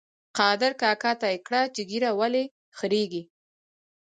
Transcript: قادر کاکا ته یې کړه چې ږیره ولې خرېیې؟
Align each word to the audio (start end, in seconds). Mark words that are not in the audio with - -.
قادر 0.37 0.71
کاکا 0.81 1.11
ته 1.21 1.27
یې 1.33 1.39
کړه 1.47 1.61
چې 1.73 1.81
ږیره 1.89 2.11
ولې 2.19 2.43
خرېیې؟ 2.77 3.23